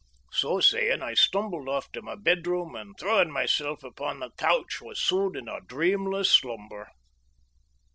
So 0.31 0.59
saying 0.59 1.03
I 1.03 1.13
stumbled 1.13 1.69
off 1.69 1.91
to 1.91 2.01
my 2.01 2.15
bedroom, 2.15 2.73
and 2.73 2.95
throwing 2.97 3.29
myself 3.29 3.83
upon 3.83 4.19
the 4.19 4.31
couch 4.31 4.81
was 4.81 4.99
soon 4.99 5.35
in 5.37 5.47
a 5.47 5.61
dreamless 5.61 6.31
slumber. 6.31 6.87